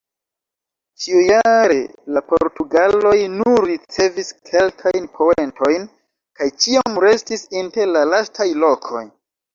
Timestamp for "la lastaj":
7.99-8.53